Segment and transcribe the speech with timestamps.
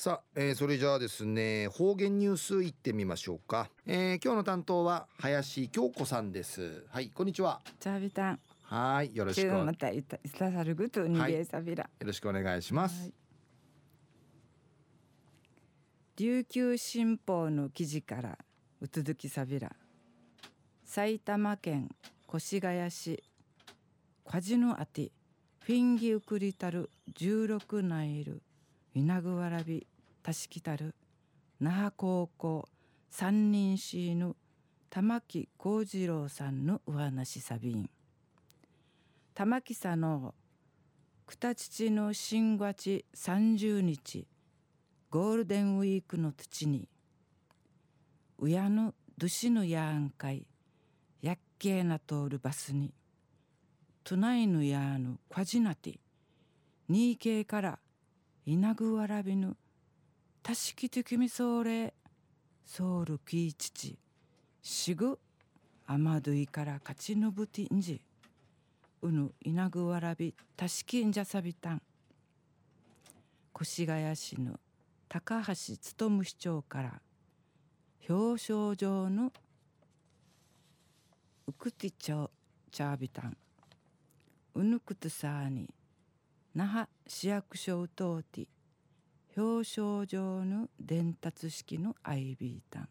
[0.00, 6.84] さあ、えー、それじゃあですね方言ニュースいってみましょうか、えー、今日の担当は林京子さんです。
[6.88, 7.60] はいこんにちは。
[7.80, 8.40] チャービタン。
[8.62, 9.52] はいよろしく。
[9.52, 10.18] またいた
[10.52, 13.12] さるぐとにげさびら、よろしくお願いします、はい、
[16.18, 18.38] 琉球新報の記事から
[18.80, 19.72] うつづきさびら。
[20.84, 21.90] 埼玉県
[22.32, 23.24] 越谷市。
[24.24, 25.10] カジノアティ
[25.58, 26.88] フィンギウクリタル
[27.18, 28.42] 16ナイル
[28.98, 29.86] 稲ぐわらび
[30.24, 30.92] たしきたる
[31.60, 32.68] 那覇高校
[33.10, 34.34] 三人シーヌ
[34.90, 37.88] 玉木幸次郎さんのお話さびん
[39.34, 40.34] 玉木さの
[41.28, 44.26] 二父の新月30日
[45.10, 46.88] ゴールデンウィークの土に
[48.36, 50.44] 親のドシのやんかい
[51.22, 52.92] やっけーな通るバスに
[54.02, 56.00] 都内のやーの kwa じなて
[56.88, 57.78] にいけから
[58.50, 59.58] 稲ぐわらびぬ
[60.42, 61.92] たしきてきみそうれ
[62.64, 63.98] ソウルキーチチ
[64.62, 65.18] しぐ
[65.86, 68.00] あまどいから勝ちのぶてんじ。
[69.02, 71.82] うぬ稲ぐわらびたしきんじゃさびたん。
[73.60, 74.58] 越谷市の
[75.10, 75.74] 高橋
[76.08, 77.02] 勉市長から
[78.08, 79.30] 表彰状の
[81.46, 82.30] ウクティチョ
[82.70, 83.36] チャービタン
[84.54, 85.68] ウヌクトサーニ
[86.58, 88.48] 那覇市役所うとうて
[89.36, 92.88] 表彰状の伝達式のアイビータン。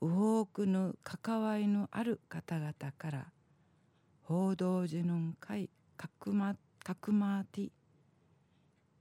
[0.00, 3.26] ウホークの関わりのある方々から
[4.22, 5.68] 報道時の会
[5.98, 7.68] かくまかくまて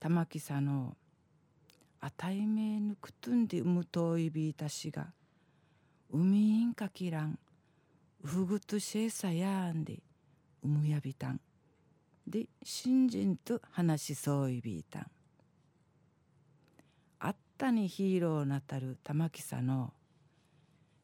[0.01, 0.97] 玉木さの
[2.01, 5.07] あたいめぬくとんでうむといびいたしが
[6.11, 7.39] 海んかきらん
[8.25, 9.99] うふぐとしえさやんで
[10.65, 11.39] うむやびたん。
[12.27, 15.05] で新人と話しそういびいたん
[17.19, 19.93] あったにヒーローなたる玉木さの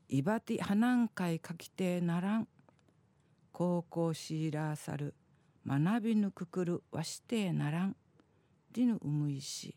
[0.08, 2.48] いばてはなんかいかきてならん。
[3.52, 5.14] 高校シーラーさる
[5.68, 7.96] 学びぬくくるわしてならん。
[8.72, 9.76] りぬうむいし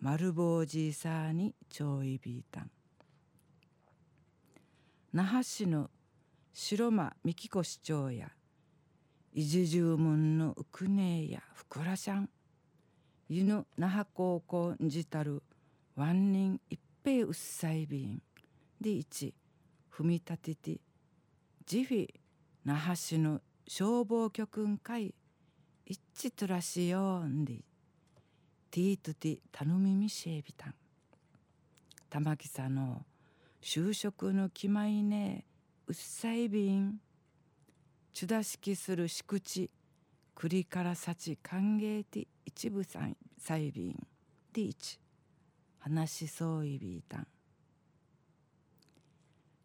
[0.00, 2.70] 丸坊じいさにちょいびいたん
[5.12, 5.90] 那覇市の
[6.52, 8.28] 白間美紀子市長や
[9.36, 12.30] 伊地住門のウクネやふくらしゃん。
[13.28, 15.42] 湯の那覇高校にじたる。
[15.96, 18.22] ワンニン一平うっさいびん。
[18.80, 19.34] で一
[19.92, 20.80] 踏み立てて。
[21.66, 22.08] ジフィ
[22.64, 25.16] 那覇市の消防局ん会
[25.84, 27.64] 一致とらしよんで。
[28.70, 30.74] ティートティ頼みみしえびたん。
[32.08, 33.04] 玉木さんの
[33.60, 35.44] 就職の決まいね。
[35.88, 37.00] うっさいびん。
[38.14, 39.68] ちゅだしきするしくち
[40.36, 44.06] 栗からさち歓迎て一部さんさいびん
[44.52, 45.00] で一。
[45.80, 47.26] 話しそういびいたん。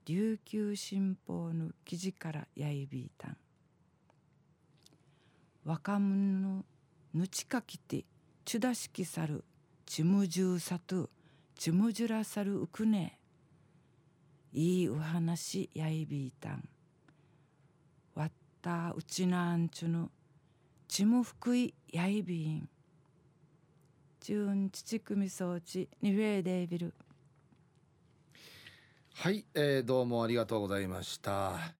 [0.07, 3.37] 琉球新報の記事からやいびいたん。
[5.63, 6.65] 若者の
[7.13, 8.03] ぬちかきて
[8.45, 9.43] ちゅだしきさる
[9.85, 11.11] ちむじゅうさと
[11.55, 13.19] ちむじゅらさるうくね。
[14.51, 16.67] いいお話やいびいたん。
[18.61, 20.09] たうちなんちゅぬ
[20.87, 22.69] ちむふくいやいびん。
[24.19, 26.93] チュンチチクミ装置ニフェーデービル。
[29.13, 31.59] はい、えー、どうもありがとうございました。